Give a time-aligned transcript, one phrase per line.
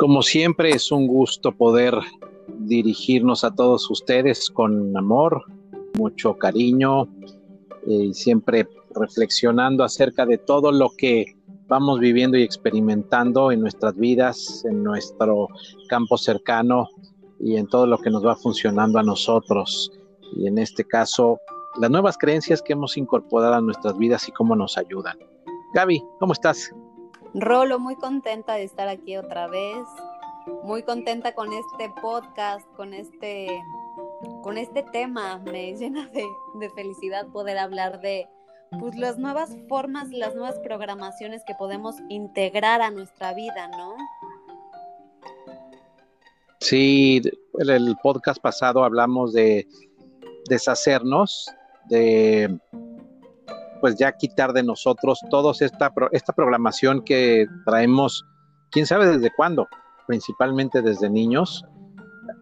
[0.00, 1.92] Como siempre es un gusto poder
[2.60, 5.44] dirigirnos a todos ustedes con amor,
[5.98, 7.06] mucho cariño
[7.86, 11.36] eh, siempre reflexionando acerca de todo lo que
[11.68, 15.48] vamos viviendo y experimentando en nuestras vidas, en nuestro
[15.90, 16.88] campo cercano
[17.38, 19.92] y en todo lo que nos va funcionando a nosotros.
[20.34, 21.38] Y en este caso,
[21.78, 25.18] las nuevas creencias que hemos incorporado a nuestras vidas y cómo nos ayudan.
[25.74, 26.72] Gaby, ¿cómo estás?
[27.34, 29.86] Rolo, muy contenta de estar aquí otra vez,
[30.64, 33.48] muy contenta con este podcast, con este,
[34.42, 35.38] con este tema.
[35.38, 36.24] Me llena de,
[36.54, 38.28] de felicidad poder hablar de
[38.78, 43.96] pues, las nuevas formas, las nuevas programaciones que podemos integrar a nuestra vida, ¿no?
[46.60, 47.22] Sí,
[47.58, 49.66] en el podcast pasado hablamos de
[50.48, 51.48] deshacernos,
[51.88, 52.58] de
[53.80, 58.24] pues ya quitar de nosotros toda esta, esta programación que traemos,
[58.70, 59.68] quién sabe desde cuándo,
[60.06, 61.64] principalmente desde niños.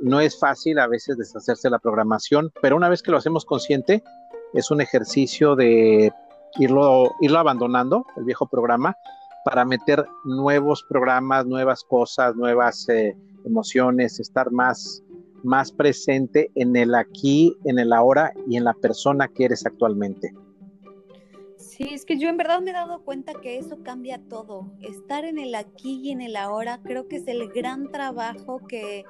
[0.00, 4.02] No es fácil a veces deshacerse la programación, pero una vez que lo hacemos consciente,
[4.52, 6.12] es un ejercicio de
[6.58, 8.96] irlo, irlo abandonando, el viejo programa,
[9.44, 15.02] para meter nuevos programas, nuevas cosas, nuevas eh, emociones, estar más,
[15.42, 20.34] más presente en el aquí, en el ahora y en la persona que eres actualmente.
[21.58, 24.70] Sí, es que yo en verdad me he dado cuenta que eso cambia todo.
[24.80, 29.04] Estar en el aquí y en el ahora creo que es el gran trabajo que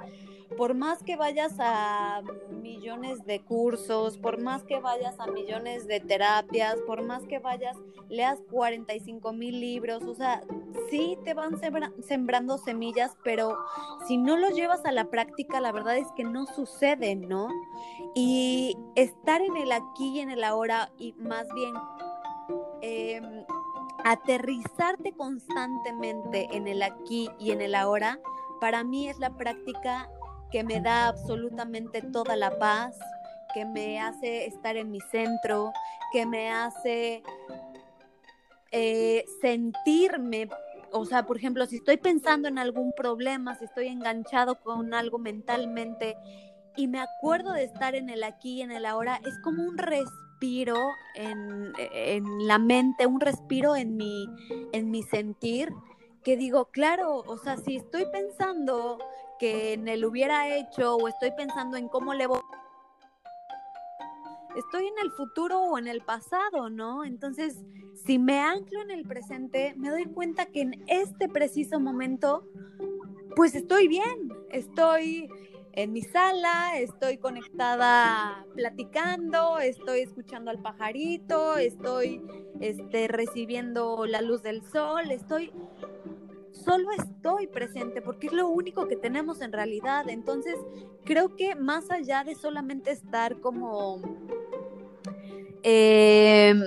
[0.56, 6.00] por más que vayas a millones de cursos, por más que vayas a millones de
[6.00, 7.76] terapias, por más que vayas,
[8.08, 10.42] leas 45 mil libros, o sea,
[10.90, 11.60] sí te van
[12.02, 13.58] sembrando semillas, pero
[14.06, 17.48] si no los llevas a la práctica, la verdad es que no sucede, ¿no?
[18.14, 21.74] Y estar en el aquí y en el ahora, y más bien
[22.80, 23.44] Em,
[24.04, 28.20] aterrizarte constantemente en el aquí y en el ahora,
[28.60, 30.08] para mí es la práctica
[30.50, 32.98] que me da absolutamente toda la paz,
[33.52, 35.72] que me hace estar en mi centro,
[36.12, 37.22] que me hace
[38.70, 40.48] eh, sentirme,
[40.92, 45.18] o sea, por ejemplo, si estoy pensando en algún problema, si estoy enganchado con algo
[45.18, 46.16] mentalmente
[46.76, 49.76] y me acuerdo de estar en el aquí y en el ahora, es como un
[49.76, 54.28] respiro respiro en, en, la mente, un respiro en mi,
[54.72, 55.72] en mi sentir,
[56.22, 58.98] que digo, claro, o sea, si estoy pensando
[59.40, 62.40] que en el hubiera hecho o estoy pensando en cómo le voy
[64.56, 67.04] estoy en el futuro o en el pasado, ¿no?
[67.04, 67.64] Entonces,
[68.04, 72.44] si me anclo en el presente, me doy cuenta que en este preciso momento,
[73.36, 75.28] pues estoy bien, estoy
[75.72, 82.22] en mi sala, estoy conectada platicando, estoy escuchando al pajarito, estoy
[82.60, 85.52] este, recibiendo la luz del sol, estoy,
[86.52, 90.08] solo estoy presente porque es lo único que tenemos en realidad.
[90.08, 90.56] Entonces,
[91.04, 94.00] creo que más allá de solamente estar como...
[95.64, 96.60] Em,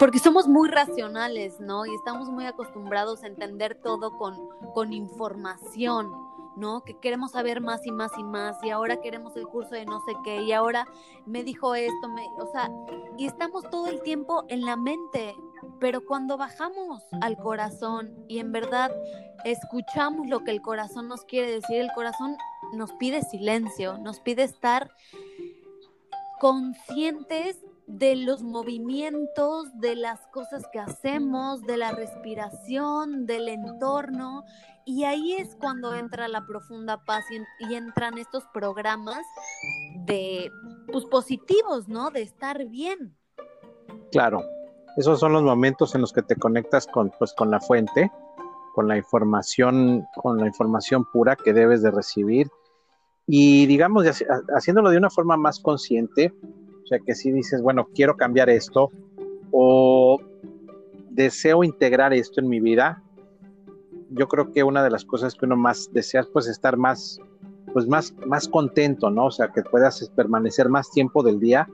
[0.00, 1.86] porque somos muy racionales, ¿no?
[1.86, 4.36] Y estamos muy acostumbrados a entender todo con,
[4.74, 6.82] con información ¿no?
[6.84, 10.00] Que queremos saber más y más y más y ahora queremos el curso de no
[10.04, 10.86] sé qué y ahora
[11.26, 12.70] me dijo esto, me, o sea,
[13.16, 15.34] y estamos todo el tiempo en la mente,
[15.80, 18.90] pero cuando bajamos al corazón y en verdad
[19.44, 22.36] escuchamos lo que el corazón nos quiere decir, el corazón
[22.72, 24.90] nos pide silencio, nos pide estar
[26.40, 27.58] conscientes
[27.92, 34.44] de los movimientos, de las cosas que hacemos, de la respiración, del entorno.
[34.86, 37.24] Y ahí es cuando entra la profunda paz
[37.60, 39.20] y, entran estos programas
[40.06, 40.50] de
[40.90, 42.10] pues, positivos, ¿no?
[42.10, 43.14] De estar bien.
[44.10, 44.42] Claro,
[44.96, 48.10] esos son los momentos en los que te conectas con, pues, con la fuente,
[48.74, 52.48] con la información, con la información pura que debes de recibir.
[53.26, 54.04] Y digamos,
[54.56, 56.32] haciéndolo de una forma más consciente,
[56.82, 58.90] o sea, que si dices, bueno, quiero cambiar esto
[59.50, 60.18] o
[61.10, 63.02] deseo integrar esto en mi vida,
[64.10, 67.18] yo creo que una de las cosas que uno más desea es pues estar más,
[67.72, 69.26] pues más, más contento, ¿no?
[69.26, 71.68] O sea, que puedas permanecer más tiempo del día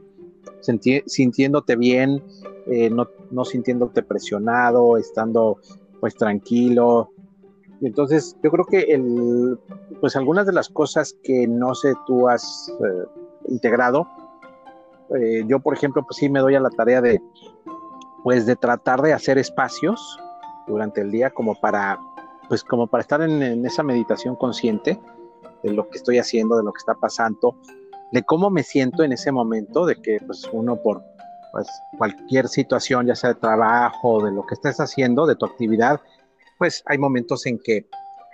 [0.61, 2.23] sintiéndote bien,
[2.67, 5.59] eh, no, no, sintiéndote presionado, estando
[6.01, 7.11] pues tranquilo.
[7.81, 9.59] Entonces, yo creo que el,
[10.01, 13.07] pues algunas de las cosas que no sé tú has eh,
[13.49, 14.09] integrado,
[15.17, 17.21] eh, yo, por ejemplo, pues sí me doy a la tarea de,
[18.23, 20.19] pues de tratar de hacer espacios
[20.67, 21.99] durante el día como para,
[22.49, 25.01] pues como para estar en, esa meditación consciente
[25.63, 27.57] de lo que estoy haciendo, de lo que está pasando,
[28.13, 31.03] de cómo me siento en ese momento, de que pues uno por
[31.53, 36.01] pues, cualquier situación, ya sea de trabajo, de lo que estés haciendo, de tu actividad,
[36.59, 37.87] pues hay momentos en que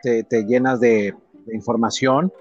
[0.02, 1.14] te, llenas de,
[1.52, 2.32] información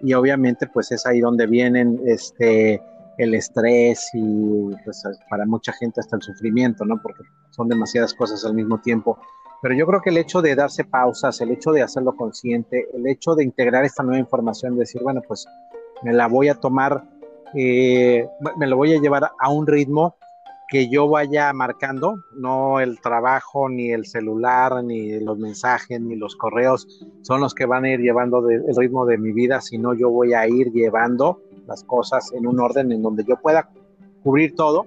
[0.00, 2.80] y obviamente pues es ahí donde vienen este
[3.18, 7.00] el estrés y pues para mucha gente hasta el sufrimiento, ¿no?
[7.02, 9.18] Porque son demasiadas cosas al mismo tiempo.
[9.62, 13.06] Pero yo creo que el hecho de darse pausas, el hecho de hacerlo consciente, el
[13.06, 15.46] hecho de integrar esta nueva información, decir, bueno, pues
[16.02, 17.04] me la voy a tomar,
[17.54, 18.28] eh,
[18.58, 20.16] me lo voy a llevar a un ritmo
[20.68, 26.34] que yo vaya marcando, no el trabajo, ni el celular, ni los mensajes, ni los
[26.36, 30.10] correos son los que van a ir llevando el ritmo de mi vida, sino yo
[30.10, 33.68] voy a ir llevando las cosas en un orden en donde yo pueda
[34.22, 34.86] cubrir todo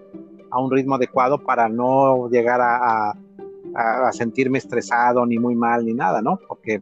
[0.52, 3.16] a un ritmo adecuado para no llegar a,
[4.12, 6.40] sentirme estresado, ni muy mal, ni nada, ¿no?
[6.48, 6.82] Porque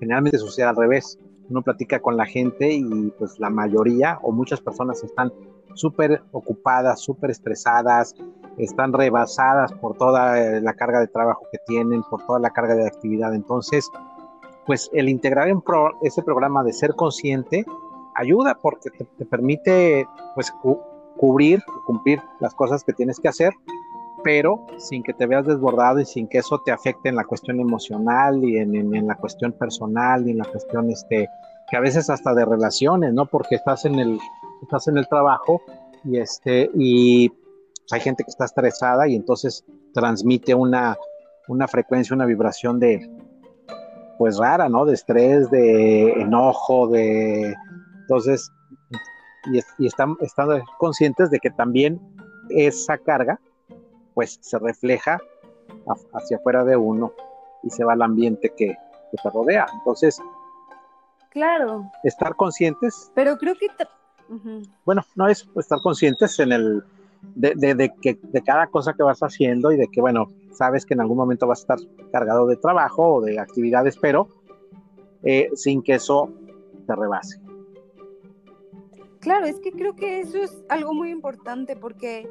[0.00, 1.18] generalmente sucede al revés.
[1.50, 5.30] Uno platica con la gente y pues la mayoría o muchas personas están
[5.74, 8.14] súper ocupadas, súper estresadas,
[8.56, 12.74] están rebasadas por toda eh, la carga de trabajo que tienen, por toda la carga
[12.74, 13.34] de actividad.
[13.34, 13.90] Entonces,
[14.66, 15.62] pues el integrar en
[16.02, 17.66] ese programa de ser consciente
[18.14, 20.52] ayuda porque te, permite pues
[21.16, 23.52] cubrir, cumplir las cosas que tienes que hacer,
[24.22, 27.60] pero sin que te veas desbordado y sin que eso te afecte en la cuestión
[27.60, 31.28] emocional y en, en la cuestión personal y en la cuestión este
[31.70, 33.26] que a veces hasta de relaciones, ¿no?
[33.26, 34.18] Porque estás en el
[34.62, 35.62] estás en el trabajo
[36.04, 37.32] y este y
[37.90, 40.96] hay gente que está estresada y entonces transmite una,
[41.48, 43.10] una frecuencia, una vibración de
[44.18, 44.84] pues rara, ¿no?
[44.84, 47.54] De estrés, de enojo, de
[48.04, 48.50] entonces
[49.52, 50.48] y, y están, están
[50.78, 52.00] conscientes de que también
[52.50, 53.40] esa carga
[54.14, 55.18] pues se refleja
[56.12, 57.12] hacia afuera de uno
[57.62, 58.68] y se va al ambiente que,
[59.10, 59.66] que te rodea.
[59.74, 60.20] Entonces,
[61.30, 61.90] claro.
[62.04, 63.10] Estar conscientes.
[63.14, 63.66] Pero creo que
[64.84, 66.82] bueno, no es estar conscientes en el
[67.34, 71.00] de, que, de cada cosa que vas haciendo y de que, bueno, sabes que en
[71.00, 71.78] algún momento vas a estar
[72.10, 74.28] cargado de trabajo o de actividades, pero
[75.22, 76.30] eh, sin que eso
[76.86, 77.43] te rebase.
[79.24, 82.28] Claro, es que creo que eso es algo muy importante porque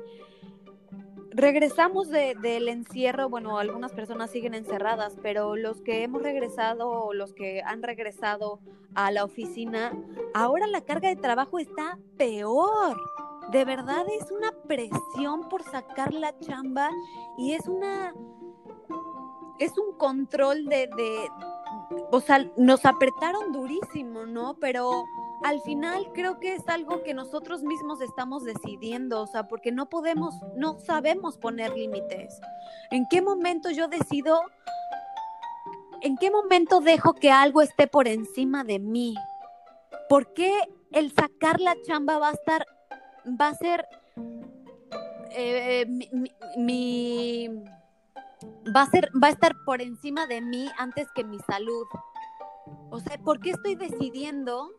[1.32, 7.34] regresamos del encierro, bueno, algunas personas siguen encerradas, pero los que hemos regresado o los
[7.34, 8.60] que han regresado
[8.94, 9.92] a la oficina,
[10.36, 12.96] ahora la carga de trabajo está peor.
[13.50, 16.92] De verdad es una presión por sacar la chamba
[17.40, 18.14] y es una
[19.58, 21.28] es un control de, de
[22.12, 24.54] o sea, nos apretaron durísimo, ¿no?
[24.60, 25.06] Pero
[25.44, 29.90] al final creo que es algo que nosotros mismos estamos decidiendo, o sea, porque no
[29.90, 32.40] podemos, no sabemos poner límites.
[32.92, 34.40] ¿En qué momento yo decido,
[36.02, 39.16] en qué momento dejo que algo esté por encima de mí?
[40.08, 40.54] ¿Por qué
[40.92, 42.66] el sacar la chamba va a estar,
[43.40, 43.86] va a ser
[45.32, 45.86] eh,
[46.56, 47.50] mi,
[48.74, 51.86] va a ser, va a estar por encima de mí antes que mi salud?
[52.92, 54.72] O sea, ¿por qué estoy decidiendo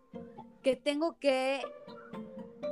[0.65, 1.63] que tengo que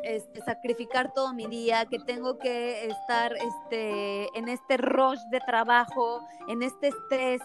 [0.03, 6.27] este, sacrificar todo mi día, que tengo que estar este, en este rush de trabajo,
[6.49, 7.41] en este estrés,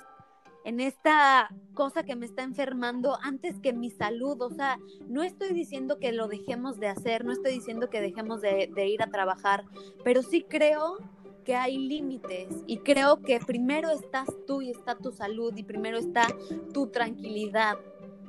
[0.63, 4.41] en esta cosa que me está enfermando antes que mi salud.
[4.41, 8.41] O sea, no estoy diciendo que lo dejemos de hacer, no estoy diciendo que dejemos
[8.41, 9.65] de, de ir a trabajar,
[10.03, 10.97] pero sí creo
[11.43, 15.97] que hay límites y creo que primero estás tú y está tu salud y primero
[15.97, 16.27] está
[16.73, 17.77] tu tranquilidad.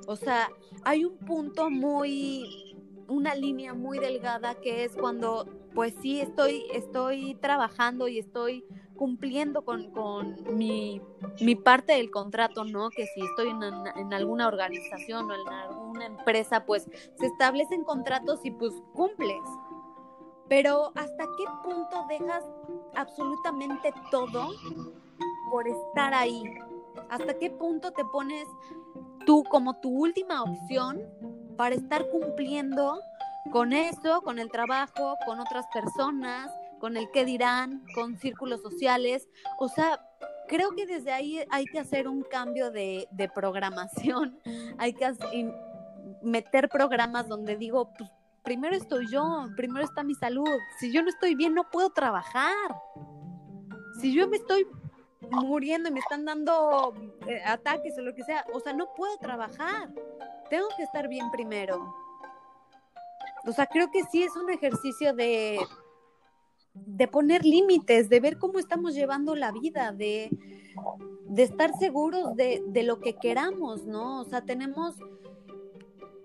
[0.06, 0.48] O sea,
[0.84, 2.76] hay un punto muy,
[3.08, 8.64] una línea muy delgada que es cuando, pues sí, estoy, estoy trabajando y estoy
[8.96, 9.92] cumpliendo con,
[10.56, 11.00] mi,
[11.64, 12.90] parte del contrato, ¿no?
[12.90, 16.84] Que si estoy en, en, alguna organización o en alguna empresa, pues
[17.18, 19.40] se establecen contratos y pues cumples.
[20.48, 22.44] Pero ¿hasta qué punto dejas
[22.96, 24.48] absolutamente todo
[25.50, 26.42] por estar ahí?
[27.08, 28.48] ¿Hasta qué punto te pones
[29.28, 31.02] tú como tu última opción
[31.58, 32.98] para estar cumpliendo
[33.52, 39.28] con eso, con el trabajo, con otras personas, con el qué dirán, con círculos sociales.
[39.58, 40.00] O sea,
[40.48, 44.38] creo que desde ahí hay que hacer un cambio de, programación,
[44.78, 45.12] hay que
[46.22, 48.10] meter programas donde digo, pues
[48.42, 50.48] primero estoy yo, primero está mi salud.
[50.80, 52.80] Si yo no estoy bien, no puedo trabajar.
[54.00, 54.66] Si yo me estoy
[55.30, 56.94] muriendo y me están dando
[57.26, 58.44] eh, ataques o lo que sea.
[58.52, 59.90] O sea, no puedo trabajar.
[60.50, 61.94] Tengo que estar bien primero.
[63.46, 65.58] O sea, creo que sí es un ejercicio de,
[66.74, 70.30] de poner límites, de ver cómo estamos llevando la vida, de,
[71.26, 74.20] de estar seguros de, de, lo que queramos, ¿no?
[74.20, 74.96] O sea, tenemos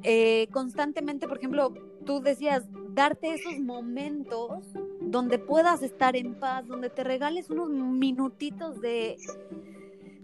[0.03, 1.74] eh, constantemente, por ejemplo,
[2.05, 4.63] tú decías, darte esos momentos
[5.01, 9.17] donde puedas estar en paz, donde te regales unos minutitos de,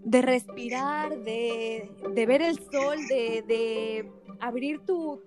[0.04, 1.90] de respirar, de,
[2.26, 4.10] ver el sol, de,
[4.40, 5.20] abrir tu,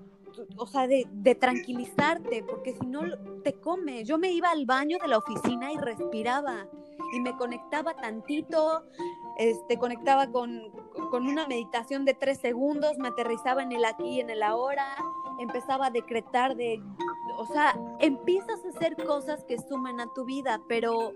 [0.57, 3.01] o sea, de, de, tranquilizarte, porque si no
[3.43, 4.03] te come.
[4.05, 6.67] Yo me iba al baño de la oficina y respiraba
[7.13, 8.83] y me conectaba tantito,
[9.37, 10.63] este, conectaba con,
[11.11, 14.95] con una meditación de tres segundos, me aterrizaba en el aquí y en el ahora,
[15.39, 16.81] empezaba a decretar de,
[17.37, 21.13] o sea, empiezas a hacer cosas que sumen a tu vida, pero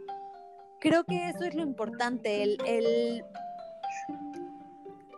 [0.79, 3.23] creo que eso es lo importante, el, el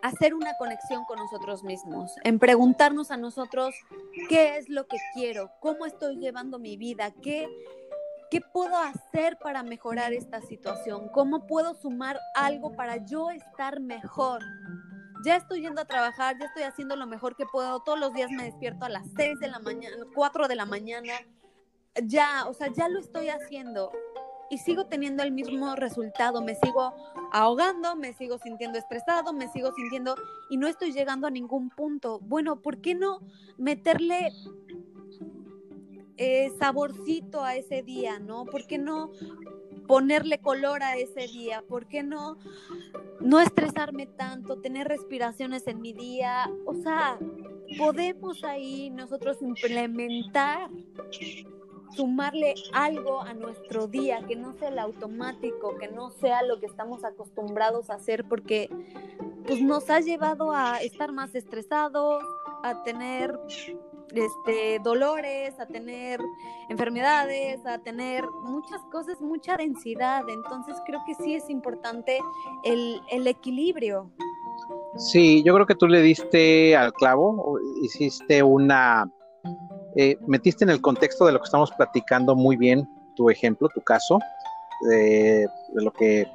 [0.02, 3.76] hacer una conexión con nosotros mismos, en preguntarnos a nosotros
[4.28, 7.48] qué es lo que quiero, cómo estoy llevando mi vida, qué,
[8.30, 14.42] qué puedo hacer para mejorar esta situación, cómo puedo sumar algo para yo estar mejor.
[15.24, 18.32] Ya estoy yendo a trabajar, ya estoy haciendo lo mejor que puedo, todos los días
[18.32, 21.14] me despierto a las 6 de la mañana, 4 de la mañana,
[22.04, 23.92] ya, o sea, ya lo estoy haciendo
[24.50, 26.94] y sigo teniendo el mismo resultado, me sigo
[27.32, 30.16] ahogando, me sigo sintiendo estresado, me sigo sintiendo
[30.50, 32.20] y no estoy llegando a ningún punto.
[32.20, 33.20] Bueno, ¿por qué no
[33.58, 34.32] meterle
[36.18, 38.46] eh, saborcito a ese día, no?
[38.46, 39.12] ¿Por qué no
[39.90, 41.64] ponerle color a ese día?
[41.68, 42.38] ¿Por qué no
[43.20, 46.48] no estresarme tanto, tener respiraciones en mi día?
[46.68, 47.18] O sea,
[47.76, 50.70] podemos ahí nosotros implementar
[51.96, 56.68] sumarle algo a nuestro día, que no sea el automático, que no sea lo que
[56.68, 58.70] estamos acostumbrados a hacer, porque
[59.48, 62.24] pues nos ha llevado a estar más estresados,
[62.62, 63.40] a tener
[64.14, 66.20] este dolores, a tener
[66.70, 70.24] enfermedades, a tener muchas cosas, mucha densidad.
[70.30, 72.20] Entonces creo que sí es importante
[72.64, 74.12] el, el equilibrio.
[74.98, 79.10] Sí, yo creo que tú le diste al clavo, hiciste una
[79.96, 83.82] eh, metiste en el contexto de lo que estamos platicando muy bien tu ejemplo, tu
[83.82, 84.20] caso,
[84.88, 86.26] de, lo que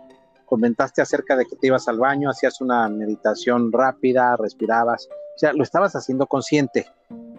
[0.45, 5.53] comentaste acerca de que te ibas al baño, hacías una meditación rápida, respirabas, o sea,
[5.53, 6.87] lo estabas haciendo consciente,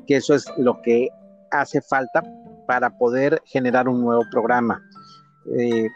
[0.05, 1.09] que eso es lo que
[1.51, 2.23] hace falta
[2.67, 4.81] para poder generar un nuevo programa.
[5.57, 5.87] Eh,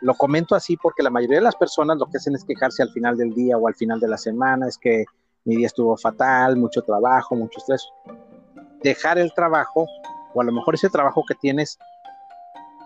[0.00, 2.90] lo comento así porque la mayoría de las personas lo que hacen es quejarse al
[2.90, 5.04] final del día o al final de la semana, es que
[5.44, 7.86] mi día estuvo fatal, mucho trabajo, mucho estrés
[8.84, 9.86] dejar el trabajo,
[10.34, 11.78] o a lo mejor ese trabajo que tienes,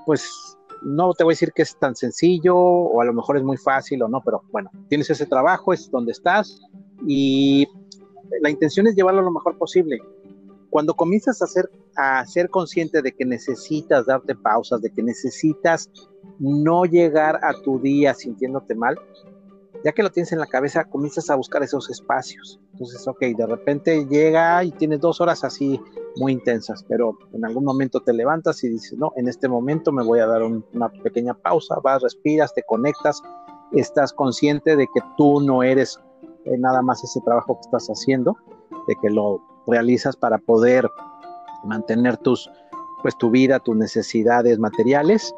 [0.07, 3.43] pues no te voy a decir que es tan sencillo, o a lo mejor es
[3.43, 6.61] muy fácil o no, pero bueno, tienes ese trabajo, es donde estás,
[7.07, 7.67] y
[8.41, 9.99] la intención es llevarlo lo mejor posible.
[10.71, 15.91] Cuando comienzas a ser, a ser consciente de que necesitas darte pausas, de que necesitas
[16.39, 18.99] no llegar a tu día sintiéndote mal,
[19.85, 22.61] ya que lo tienes en la cabeza, comienzas a buscar esos espacios.
[22.73, 25.81] Entonces, ok, de repente llega y tienes dos horas así
[26.17, 30.03] muy intensas, pero en algún momento te levantas y dices, no, en este momento me
[30.03, 33.23] voy a dar una pequeña pausa, vas, respiras, te conectas,
[33.73, 36.01] estás consciente de que tú no eres
[36.45, 38.37] eh, nada más ese trabajo que estás haciendo,
[38.89, 40.89] de que lo realizas para poder
[41.65, 42.51] mantener tus,
[43.03, 45.35] pues tu vida, tus necesidades materiales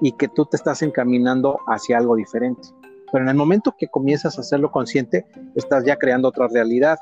[0.00, 2.68] y que tú te estás encaminando hacia algo diferente.
[3.10, 6.98] Pero en el momento que comienzas a hacerlo consciente, estás ya creando otra realidad.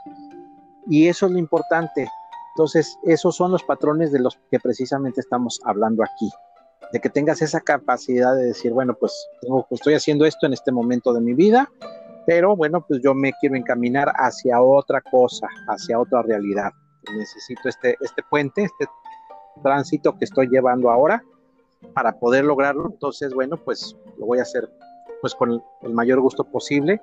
[0.88, 2.08] Y eso es lo importante.
[2.54, 6.30] Entonces, esos son los patrones de los que precisamente estamos hablando aquí.
[6.92, 9.12] De que tengas esa capacidad de decir, bueno, pues
[9.70, 11.68] estoy haciendo esto en este momento de mi vida,
[12.26, 16.72] pero bueno, pues yo me quiero encaminar hacia otra cosa, hacia otra realidad.
[17.16, 18.86] Necesito este, este puente, este
[19.62, 21.22] tránsito que estoy llevando ahora
[21.94, 22.88] para poder lograrlo.
[22.90, 24.68] Entonces, bueno, pues lo voy a hacer
[25.20, 27.00] pues con el mayor gusto posible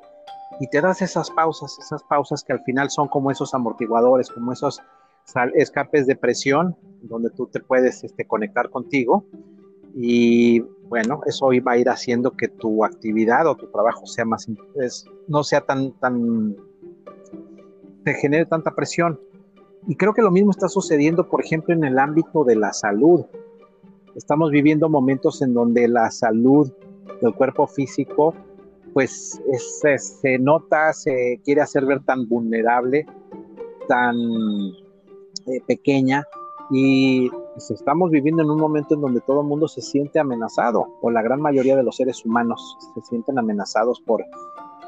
[0.59, 4.51] y te das esas pausas, esas pausas que al final son como esos amortiguadores, como
[4.51, 4.81] esos
[5.55, 9.25] escapes de presión donde tú te puedes este, conectar contigo
[9.95, 10.59] y
[10.89, 14.47] bueno, eso va a ir haciendo que tu actividad o tu trabajo sea más,
[15.27, 16.55] no sea tan, tan,
[18.03, 19.19] te genere tanta presión.
[19.87, 23.25] Y creo que lo mismo está sucediendo, por ejemplo, en el ámbito de la salud.
[24.15, 26.71] Estamos viviendo momentos en donde la salud
[27.21, 28.33] del cuerpo físico,
[28.93, 29.41] pues
[29.97, 33.05] se nota, se quiere hacer ver tan vulnerable,
[33.87, 34.15] tan
[35.47, 36.25] eh, pequeña
[36.71, 41.11] y estamos viviendo en un momento en donde todo el mundo se siente amenazado o
[41.11, 44.23] la gran mayoría de los seres humanos se sienten amenazados por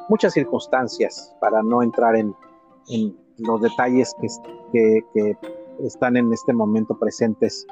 [0.09, 2.35] muchas circunstancias para no entrar en,
[3.37, 4.15] los detalles
[4.71, 5.37] que, que,
[5.83, 7.67] están en este momento presentes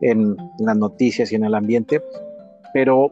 [0.00, 2.02] en las noticias y en el ambiente,
[2.72, 3.10] pero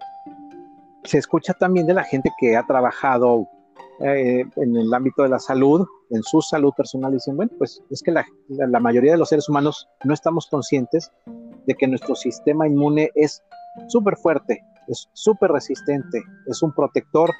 [1.04, 3.46] se escucha también de la gente que ha trabajado
[4.00, 8.02] eh, en el ámbito de la salud, en su salud personal, dicen, bueno, pues es
[8.02, 11.10] que la, mayoría de los seres humanos no estamos conscientes
[11.66, 13.42] de que nuestro sistema inmune es
[13.88, 17.30] súper fuerte, es súper resistente, es un protector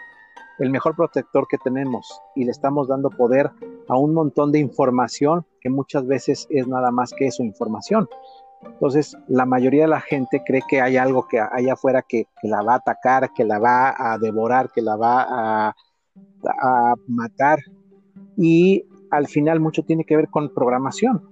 [0.59, 3.50] el mejor protector que tenemos y le estamos dando poder
[3.88, 8.09] a un montón de información que muchas veces es nada más que eso, información.
[8.64, 12.62] Entonces, la mayoría de la gente cree que hay algo que hay afuera que, la
[12.62, 15.26] va a atacar, que la va a devorar, que la va
[15.68, 15.76] a,
[16.44, 17.58] a matar.
[18.37, 21.22] Y al final mucho tiene que ver con programación.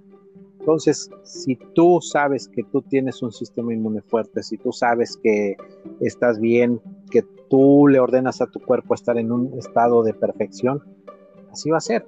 [0.59, 5.55] Entonces, si tú sabes que tú tienes un sistema inmune fuerte, si tú sabes que
[5.99, 10.83] estás bien, que tú le ordenas a tu cuerpo estar en un estado de perfección,
[11.51, 12.05] así va a ser.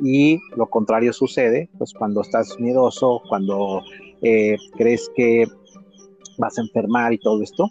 [0.00, 3.82] Y lo contrario sucede, pues cuando estás miedoso, cuando
[4.22, 5.46] eh, crees que
[6.38, 7.68] vas a enfermar y todo esto,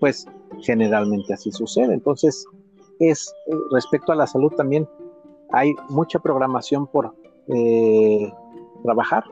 [0.00, 0.26] pues
[0.62, 1.92] generalmente así sucede.
[1.92, 2.46] Entonces,
[2.98, 4.88] es eh, respecto a la salud también,
[5.52, 7.14] hay mucha programación por
[7.48, 8.32] eh,
[8.82, 9.24] trabajar.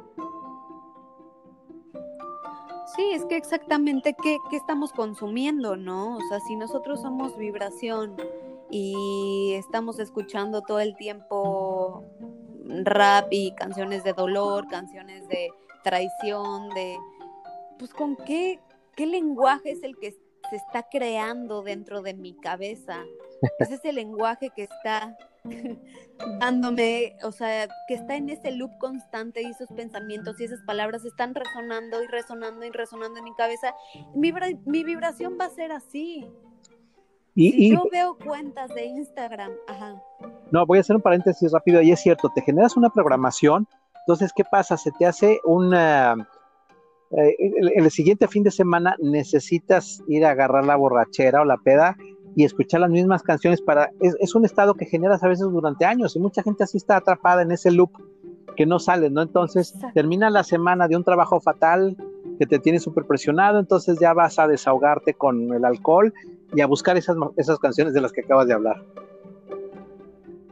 [2.94, 6.16] Sí, es que exactamente qué, qué estamos consumiendo, ¿no?
[6.16, 8.16] O sea, si nosotros somos vibración
[8.70, 12.04] y estamos escuchando todo el tiempo
[12.84, 15.50] rap y canciones de dolor, canciones de
[15.84, 16.96] traición, de
[17.78, 18.60] pues con qué,
[18.96, 20.12] qué lenguaje es el que
[20.50, 23.04] se está creando dentro de mi cabeza.
[23.58, 25.16] Es ese lenguaje que está
[26.40, 31.04] dándome, o sea, que está en ese loop constante y esos pensamientos y esas palabras
[31.04, 33.74] están resonando y resonando y resonando en mi cabeza.
[34.14, 34.32] Mi,
[34.64, 36.26] mi vibración va a ser así.
[37.34, 40.02] Y, yo veo cuentas de Instagram, ajá.
[40.50, 43.68] No, voy a hacer un paréntesis rápido y es cierto, te generas una programación,
[44.06, 44.76] entonces, ¿qué pasa?
[44.76, 46.28] Se te hace una...
[47.10, 47.36] Eh,
[47.74, 51.96] el siguiente fin de semana necesitas ir a agarrar la borrachera o la peda
[52.36, 56.14] y escuchar las mismas canciones para es, un estado que generas a veces durante años
[56.14, 57.90] y mucha gente así está atrapada en ese loop
[58.54, 59.22] que no sale, ¿no?
[59.22, 61.96] Entonces termina la semana de un trabajo fatal
[62.38, 66.12] que te tiene súper presionado, entonces ya vas a desahogarte con el alcohol
[66.54, 68.84] y a buscar esas, esas canciones de las que acabas de hablar.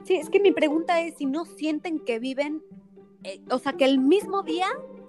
[0.04, 2.62] Sí, es que mi pregunta es si no sienten que viven,
[3.24, 4.66] eh, o sea, que el mismo día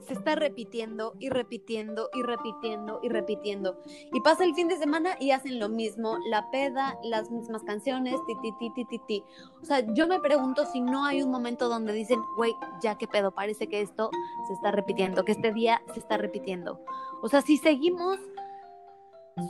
[0.08, 3.80] se está repitiendo y repitiendo y repitiendo y repitiendo.
[4.14, 8.16] Y pasa el fin de semana y hacen lo mismo, la peda, las mismas canciones,
[8.28, 9.24] ti, ti, ti, ti, ti, ti.
[9.62, 13.08] O sea, yo me pregunto si no hay un momento donde dicen, güey, ya qué
[13.08, 14.10] pedo, parece que esto
[14.48, 16.80] se está repitiendo, que este día se está repitiendo.
[17.22, 18.20] O sea, si seguimos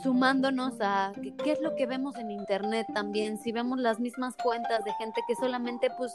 [0.02, 1.12] sumándonos a
[1.44, 5.20] qué es lo que vemos en internet también, si vemos las mismas cuentas de gente
[5.28, 6.12] que solamente pues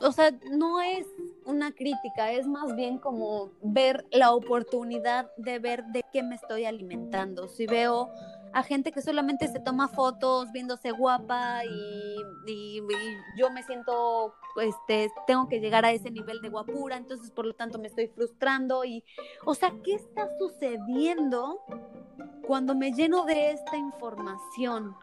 [0.00, 1.06] o sea, no es
[1.44, 6.64] una crítica, es más bien como ver la oportunidad de ver de qué me estoy
[6.64, 7.48] alimentando.
[7.48, 8.10] Si veo
[8.52, 12.80] a gente que solamente se toma fotos viéndose guapa y,
[13.36, 17.54] yo me siento, este, tengo que llegar a ese nivel de guapura, entonces por lo
[17.54, 19.04] tanto me estoy frustrando y,
[19.44, 21.60] o sea, ¿qué está sucediendo
[22.46, 24.96] cuando me lleno de esta información?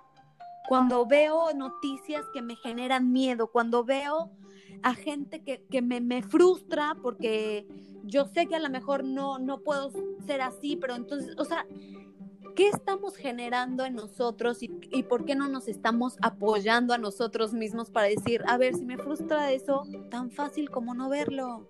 [0.67, 4.30] Cuando veo noticias que me generan miedo, cuando veo
[4.84, 7.68] a gente que, me, frustra porque
[8.04, 9.92] yo sé que a lo mejor no, no puedo
[10.26, 11.66] ser así, pero entonces, o sea,
[12.56, 17.54] ¿qué estamos generando en nosotros y, y, por qué no nos estamos apoyando a nosotros
[17.54, 21.68] mismos para decir, a ver, si me frustra eso, tan fácil como no verlo?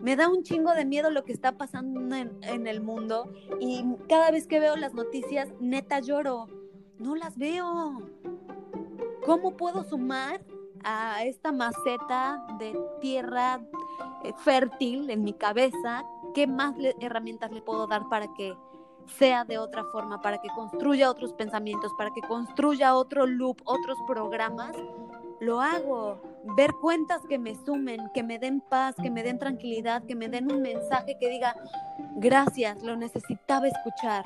[0.00, 3.84] Me da un chingo de miedo lo que está pasando en, en el mundo y
[4.08, 6.48] cada vez que veo las noticias, neta lloro.
[6.98, 8.02] No las veo.
[9.24, 10.44] ¿Cómo puedo sumar
[10.84, 13.60] a esta maceta de tierra
[14.24, 18.54] eh, fértil en mi cabeza, ¿qué más herramientas le puedo dar para que
[19.06, 23.98] sea de otra forma, para que construya otros pensamientos, para que construya otro loop, otros
[24.06, 24.76] programas?
[25.40, 26.20] Lo hago.
[26.56, 30.28] Ver cuentas que me sumen, que me den paz, que me den tranquilidad, que me
[30.28, 31.56] den un mensaje que diga,
[32.16, 34.24] gracias, lo necesitaba escuchar.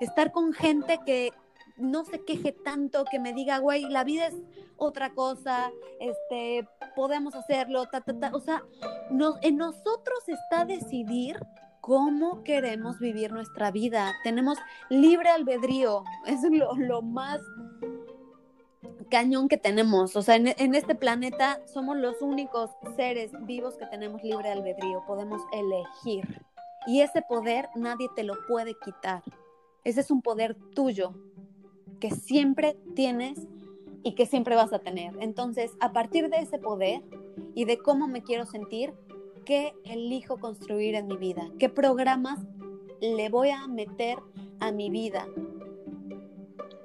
[0.00, 1.30] Estar con gente que
[1.80, 4.34] no se queje tanto, que me diga, güey, la vida es
[4.76, 6.66] otra cosa, este,
[6.96, 8.30] podemos hacerlo, ta, ta, ta.
[8.34, 8.64] O sea,
[9.42, 11.38] en nosotros está decidir
[11.80, 14.12] cómo queremos vivir nuestra vida.
[14.22, 17.40] Tenemos libre albedrío, es lo, más
[19.10, 20.16] cañón que tenemos.
[20.16, 25.02] O sea, en, en, este planeta somos los únicos seres vivos que tenemos libre albedrío,
[25.06, 26.44] podemos elegir.
[26.86, 29.22] Y ese poder nadie te lo puede quitar.
[29.84, 31.14] Ese es un poder tuyo,
[32.00, 33.38] que siempre tienes
[34.02, 35.14] y que siempre vas a tener.
[35.20, 37.02] Entonces, a partir de ese poder
[37.54, 38.92] y de cómo me quiero sentir,
[39.44, 41.50] ¿qué elijo construir en mi vida?
[41.58, 42.40] ¿Qué programas
[43.00, 44.18] le voy a meter
[44.58, 45.26] a mi vida?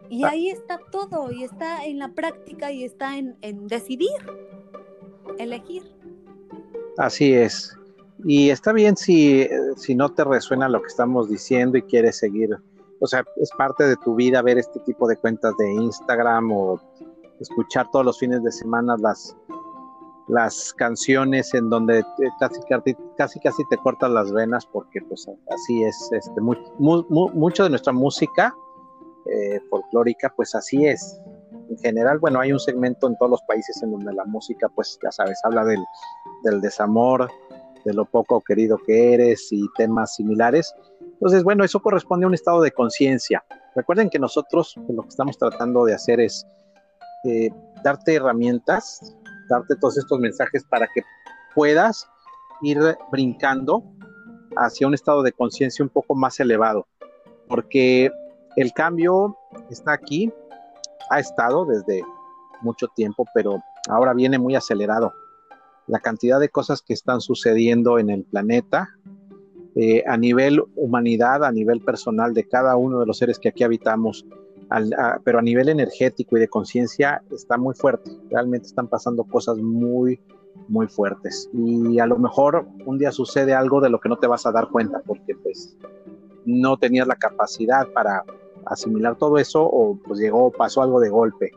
[0.09, 0.29] Y ah.
[0.31, 4.09] ahí está todo, y está en la práctica y está en, en decidir,
[5.39, 5.83] elegir.
[6.97, 7.75] Así es.
[8.23, 9.47] Y está bien si,
[9.77, 12.57] si no te resuena lo que estamos diciendo y quieres seguir
[12.99, 16.79] o sea, es parte de tu vida ver este tipo de cuentas de Instagram o
[17.39, 19.35] escuchar todos los fines de semana las,
[20.27, 22.03] las canciones en donde
[22.39, 22.59] casi,
[23.17, 28.55] casi casi te cortan las venas porque pues así es este mucho de nuestra música
[29.25, 31.19] eh, folclórica pues así es.
[31.69, 34.97] En general bueno hay un segmento en todos los países en donde la música pues
[35.03, 35.83] ya sabes habla del,
[36.43, 37.29] del desamor
[37.83, 40.73] de lo poco querido que eres y temas similares
[41.15, 43.43] entonces bueno eso corresponde a un estado de conciencia
[43.75, 46.45] recuerden que nosotros pues, lo que estamos tratando de hacer es
[47.25, 47.49] eh,
[47.83, 49.15] darte herramientas
[49.49, 51.01] darte todos estos mensajes para que
[51.53, 52.07] puedas
[52.61, 52.79] ir
[53.11, 53.83] brincando
[54.57, 56.87] hacia un estado de conciencia un poco más elevado,
[57.47, 58.09] porque
[58.55, 59.37] el cambio
[59.69, 60.31] está aquí,
[61.09, 62.03] ha estado desde
[62.61, 65.13] mucho tiempo, pero ahora viene muy acelerado.
[65.87, 68.89] La cantidad de cosas que están sucediendo en el planeta,
[69.75, 73.63] eh, a nivel humanidad, a nivel personal de cada uno de los seres que aquí
[73.63, 74.25] habitamos,
[75.23, 78.09] pero a nivel energético y de conciencia está muy fuerte.
[78.29, 80.19] Realmente están pasando cosas muy,
[80.69, 81.49] muy fuertes.
[81.53, 84.51] Y a lo mejor un día sucede algo de lo que no te vas a
[84.51, 85.77] dar cuenta porque pues
[86.45, 88.23] no tenías la capacidad para
[88.65, 91.51] asimilar todo eso o pues llegó, pasó algo de golpe.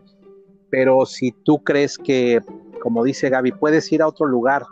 [0.71, 2.41] Pero si tú crees que,
[2.83, 4.67] como dice Gaby, puedes ir a otro lugar,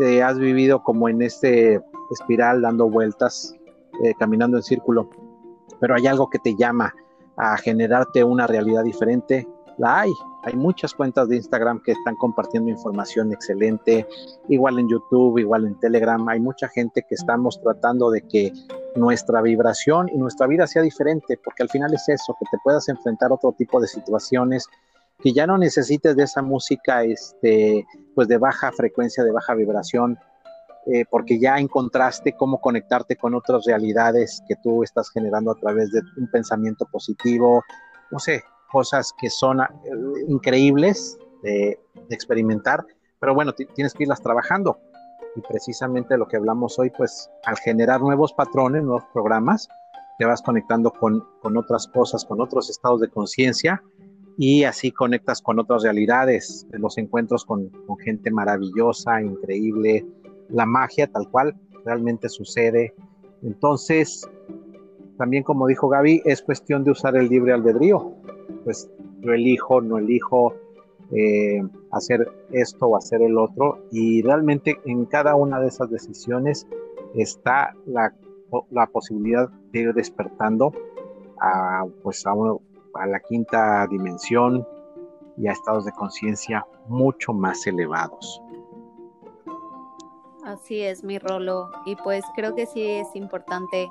[0.00, 3.54] eh, has vivido como en este espiral dando vueltas,
[4.02, 5.10] eh, caminando en círculo,
[5.80, 6.94] pero hay algo que te llama,
[7.36, 9.46] a generarte una realidad diferente,
[9.78, 10.12] la hay.
[10.44, 14.06] Hay muchas cuentas de Instagram que están compartiendo información excelente,
[14.48, 16.28] igual en YouTube, igual en Telegram.
[16.28, 18.52] Hay mucha gente que estamos tratando de que
[18.94, 22.88] nuestra vibración y nuestra vida sea diferente, porque al final es eso, que te puedas
[22.88, 24.68] enfrentar a otro tipo de situaciones,
[25.18, 30.18] que ya no necesites de esa música este, pues de baja frecuencia, de baja vibración,
[30.86, 35.90] eh, porque ya encontraste cómo conectarte con otras realidades que tú estás generando a través
[35.90, 37.64] de un pensamiento positivo,
[38.10, 39.66] no sé, cosas que son eh,
[40.28, 42.84] increíbles de, experimentar,
[43.18, 44.78] pero bueno, tienes que irlas trabajando.
[45.36, 49.68] Y precisamente lo que hablamos hoy, pues al generar nuevos patrones, nuevos programas,
[50.18, 53.82] te vas conectando con, con otras cosas, con otros estados de conciencia
[54.36, 60.04] y así conectas con otras realidades, los encuentros con, con gente maravillosa, increíble,
[60.48, 61.54] la magia tal cual
[61.84, 62.94] realmente sucede.
[63.42, 64.28] Entonces,
[65.18, 68.12] también como dijo Gaby, es cuestión de usar el libre albedrío.
[68.64, 70.54] Pues yo elijo, no elijo
[71.12, 73.78] eh, hacer esto o hacer el otro.
[73.92, 76.66] Y realmente en cada una de esas decisiones
[77.14, 78.14] está la,
[78.70, 80.72] la posibilidad de ir despertando
[81.40, 84.66] a, pues a, a la quinta dimensión
[85.36, 88.40] y a estados de conciencia mucho más elevados.
[90.44, 91.70] Así es, mi Rolo.
[91.86, 93.90] Y pues creo que sí es importante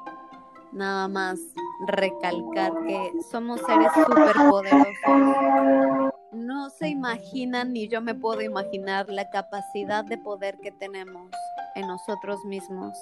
[0.72, 1.40] nada más
[1.88, 6.14] recalcar que somos seres súper poderosos.
[6.32, 11.32] No se imaginan, ni yo me puedo imaginar, la capacidad de poder que tenemos
[11.76, 12.98] en nosotros mismos.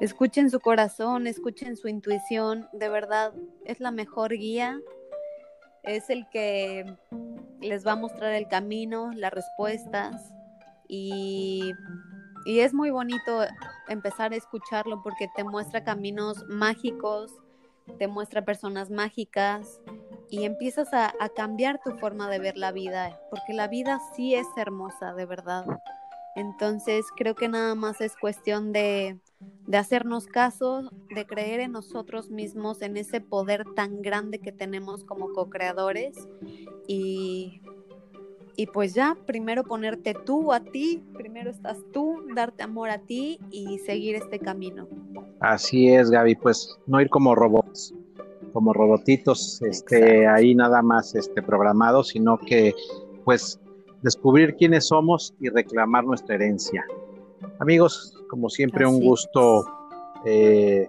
[0.00, 3.32] Escuchen su corazón, escuchen su intuición, de verdad
[3.64, 4.80] es la mejor guía,
[5.82, 6.96] es el que
[7.60, 10.32] les va a mostrar el camino, las respuestas
[10.88, 11.72] y
[12.44, 13.40] y es muy bonito
[13.88, 17.32] empezar a escucharlo porque te muestra caminos mágicos,
[17.98, 19.80] te muestra personas mágicas
[20.30, 24.46] y empiezas a, cambiar tu forma de ver la vida, porque la vida sí es
[24.56, 25.66] hermosa, de verdad.
[26.34, 29.18] Entonces creo que nada más es cuestión de,
[29.66, 35.04] de hacernos caso, de creer en nosotros mismos, en ese poder tan grande que tenemos
[35.04, 36.16] como co-creadores
[36.86, 37.60] y
[38.56, 43.38] y pues ya, primero ponerte tú a ti, primero estás tú, darte amor a ti
[43.50, 44.86] y seguir este camino.
[45.40, 47.94] Así es, Gaby, pues no ir como robots,
[48.52, 52.74] como robotitos, este, ahí nada más este, programados, sino que
[53.24, 53.58] pues
[54.02, 56.84] descubrir quiénes somos y reclamar nuestra herencia.
[57.58, 59.64] Amigos, como siempre, un gusto
[60.24, 60.88] eh,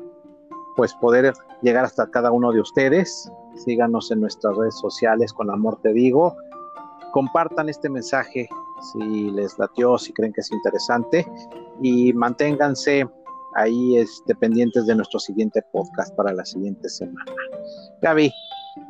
[0.75, 3.31] pues poder llegar hasta cada uno de ustedes.
[3.55, 6.35] Síganos en nuestras redes sociales con amor te digo
[7.13, 8.49] compartan este mensaje
[8.91, 11.25] si les latió, si creen que es interesante
[11.81, 13.07] y manténganse
[13.55, 17.31] ahí este, pendientes de nuestro siguiente podcast para la siguiente semana.
[18.01, 18.33] Gaby,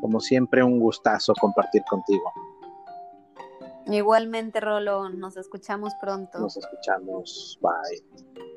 [0.02, 2.32] como siempre, un gustazo compartir contigo.
[3.88, 6.40] Igualmente, Rolo, nos escuchamos pronto.
[6.40, 8.53] Nos escuchamos, bye.